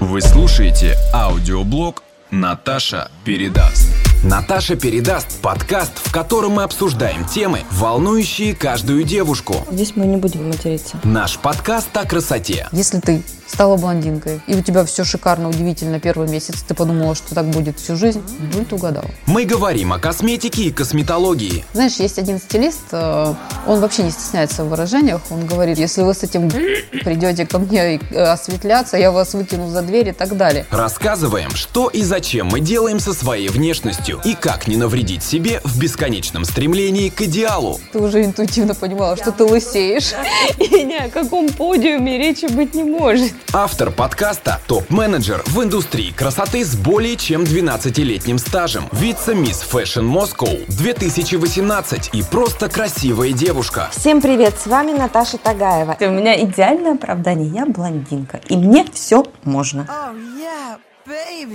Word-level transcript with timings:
Вы 0.00 0.20
слушаете 0.20 0.96
аудиоблог 1.12 2.04
«Наташа 2.30 3.10
передаст». 3.24 3.97
Наташа 4.24 4.74
передаст 4.74 5.40
подкаст, 5.40 5.92
в 6.04 6.10
котором 6.10 6.52
мы 6.54 6.64
обсуждаем 6.64 7.24
темы, 7.24 7.60
волнующие 7.70 8.52
каждую 8.52 9.04
девушку. 9.04 9.64
Здесь 9.70 9.92
мы 9.94 10.06
не 10.06 10.16
будем 10.16 10.48
материться. 10.48 10.98
Наш 11.04 11.38
подкаст 11.38 11.96
о 11.96 12.04
красоте. 12.04 12.66
Если 12.72 12.98
ты 12.98 13.22
стала 13.46 13.76
блондинкой, 13.76 14.40
и 14.46 14.56
у 14.56 14.62
тебя 14.62 14.84
все 14.84 15.04
шикарно, 15.04 15.48
удивительно 15.48 16.00
первый 16.00 16.28
месяц, 16.28 16.62
ты 16.66 16.74
подумала, 16.74 17.14
что 17.14 17.34
так 17.34 17.46
будет 17.46 17.78
всю 17.78 17.96
жизнь, 17.96 18.22
ты 18.68 18.74
угадал. 18.74 19.04
Мы 19.26 19.44
говорим 19.44 19.92
о 19.92 19.98
косметике 19.98 20.64
и 20.64 20.70
косметологии. 20.70 21.64
Знаешь, 21.72 21.94
есть 21.94 22.18
один 22.18 22.38
стилист, 22.38 22.80
э, 22.92 23.34
он 23.66 23.80
вообще 23.80 24.02
не 24.02 24.10
стесняется 24.10 24.64
в 24.64 24.68
выражениях, 24.68 25.22
он 25.30 25.46
говорит, 25.46 25.78
если 25.78 26.02
вы 26.02 26.12
с 26.12 26.22
этим 26.22 26.50
придете 26.50 27.46
ко 27.46 27.58
мне 27.58 28.00
э, 28.10 28.22
осветляться, 28.22 28.96
я 28.96 29.10
вас 29.10 29.32
выкину 29.32 29.70
за 29.70 29.82
дверь 29.82 30.08
и 30.08 30.12
так 30.12 30.36
далее. 30.36 30.66
Рассказываем, 30.70 31.50
что 31.52 31.88
и 31.88 32.02
зачем 32.02 32.48
мы 32.48 32.60
делаем 32.60 33.00
со 33.00 33.14
своей 33.14 33.48
внешностью 33.48 34.07
и 34.24 34.34
как 34.34 34.66
не 34.66 34.76
навредить 34.76 35.22
себе 35.22 35.60
в 35.64 35.78
бесконечном 35.78 36.44
стремлении 36.44 37.08
к 37.08 37.22
идеалу. 37.22 37.80
Ты 37.92 37.98
уже 37.98 38.24
интуитивно 38.24 38.74
понимала, 38.74 39.16
что 39.16 39.32
ты 39.32 39.44
лысеешь. 39.44 40.12
И 40.58 40.84
ни 40.84 40.94
о 40.94 41.08
каком 41.08 41.48
подиуме 41.48 42.18
речи 42.18 42.46
быть 42.46 42.74
не 42.74 42.84
может. 42.84 43.32
Автор 43.52 43.90
подкаста– 43.90 44.60
топ-менеджер 44.66 45.42
в 45.46 45.62
индустрии 45.62 46.10
красоты 46.10 46.64
с 46.64 46.74
более 46.74 47.16
чем 47.16 47.42
12-летним 47.42 48.38
стажем. 48.38 48.84
Вице-мисс 48.92 49.66
Fashion 49.70 50.04
Moscow 50.04 50.64
2018 50.68 52.10
и 52.14 52.22
просто 52.22 52.68
красивая 52.68 53.32
девушка. 53.32 53.90
Всем 53.92 54.20
привет, 54.20 54.54
с 54.58 54.66
вами 54.66 54.92
Наташа 54.92 55.38
Тагаева. 55.38 55.96
У 56.00 56.10
меня 56.10 56.40
идеальное 56.42 56.94
оправдание. 56.94 57.48
Я 57.48 57.66
блондинка. 57.66 58.40
И 58.48 58.56
мне 58.56 58.84
все 58.92 59.24
можно. 59.44 59.86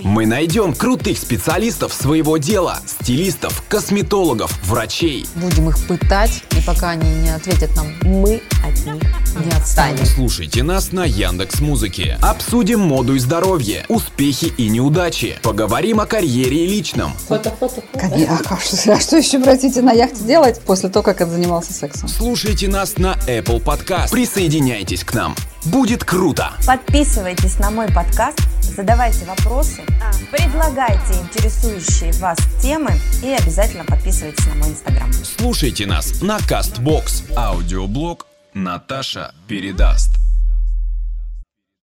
Мы 0.04 0.26
найдем 0.26 0.74
крутых 0.74 1.18
специалистов 1.20 1.94
своего 1.94 2.38
дела, 2.38 2.80
стилистов, 2.88 3.64
косметологов, 3.68 4.58
врачей. 4.66 5.28
Будем 5.36 5.70
их 5.70 5.78
пытать, 5.88 6.44
и 6.58 6.62
пока 6.66 6.92
они 6.92 7.08
не 7.22 7.30
ответят 7.30 7.76
нам, 7.76 7.88
Мы 8.02 8.42
от 8.64 8.86
них 8.86 9.04
не 9.46 9.52
отстанем. 9.52 10.06
Слушайте 10.06 10.64
нас 10.64 10.92
на 10.92 11.06
Яндекс 11.06 11.60
Музыке. 11.60 12.18
Обсудим 12.22 12.80
моду 12.80 13.14
и 13.14 13.20
здоровье, 13.20 13.86
успехи 13.90 14.52
и 14.58 14.70
неудачи. 14.70 15.38
Поговорим 15.44 16.00
о 16.00 16.08
карьере 16.08 16.66
и 16.66 16.68
личном. 16.68 17.14
Коньяк. 17.28 18.52
А 18.52 18.58
что, 18.58 18.94
а 18.94 19.00
что 19.00 19.18
еще, 19.18 19.40
простите, 19.40 19.82
на 19.82 19.92
яхте 19.92 20.24
делать 20.24 20.62
после 20.62 20.90
того, 20.90 21.04
как 21.04 21.22
он 21.22 21.30
занимался 21.30 21.74
сексом? 21.74 22.10
Слушайте 22.10 22.68
нас 22.68 22.98
на 22.98 23.14
Apple 23.28 23.64
Podcast. 23.64 24.10
Присоединяйтесь 24.10 25.04
к 25.04 25.14
нам. 25.14 25.36
Будет 25.66 26.04
круто! 26.04 26.52
Подписывайтесь 26.66 27.58
на 27.58 27.72
мой 27.72 27.88
подкаст, 27.88 28.40
задавайте 28.62 29.26
вопросы, 29.26 29.82
предлагайте 30.30 31.14
интересующие 31.22 32.12
вас 32.20 32.38
темы 32.62 32.92
и 33.22 33.30
обязательно 33.32 33.86
подписывайтесь 33.86 34.46
на 34.48 34.56
мой 34.56 34.70
инстаграм. 34.70 35.12
Слушайте 35.14 35.86
нас 35.86 36.22
на 36.22 36.38
Castbox. 36.38 37.34
Аудиоблог 37.38 38.26
Наташа 38.54 39.34
передаст. 39.48 40.23